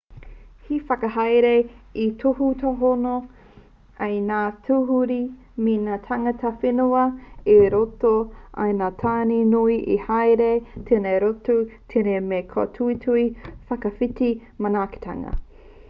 he 0.67 0.75
whakahaere 0.85 1.49
e 2.03 2.05
tūhonohono 2.21 3.11
ai 4.05 4.15
i 4.15 4.23
ngā 4.29 4.39
tūruhi 4.69 5.17
me 5.67 5.75
ngā 5.83 5.99
tāngata 6.07 6.53
whenua 6.63 7.03
i 7.57 7.59
roto 7.75 8.15
i 8.71 8.79
ngā 8.81 8.89
tāone 9.03 9.39
nui 9.51 9.77
e 9.99 10.01
haere 10.09 10.49
nei 11.05 11.23
rātou 11.27 11.61
tēnei 11.95 12.25
mea 12.33 12.47
te 12.49 12.55
kōtuitui 12.57 13.29
whakawhiti 13.71 14.35
manaakitanga 14.67 15.37